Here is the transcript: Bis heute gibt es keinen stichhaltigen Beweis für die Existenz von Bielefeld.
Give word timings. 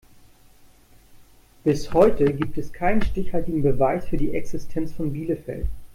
Bis 1.63 1.93
heute 1.93 2.33
gibt 2.33 2.57
es 2.57 2.73
keinen 2.73 3.03
stichhaltigen 3.03 3.61
Beweis 3.61 4.07
für 4.09 4.17
die 4.17 4.33
Existenz 4.33 4.93
von 4.93 5.13
Bielefeld. 5.13 5.67